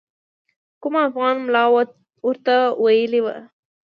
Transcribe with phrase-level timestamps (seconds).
[0.81, 1.63] کوم افغان ملا
[2.25, 3.35] ورته ویلي وو.